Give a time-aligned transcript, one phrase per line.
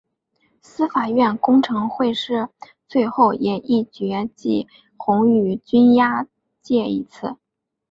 [0.63, 2.11] 司法院公惩会
[2.87, 4.65] 最后也议决记
[4.97, 6.27] 俞鸿钧申
[6.63, 7.37] 诫一次。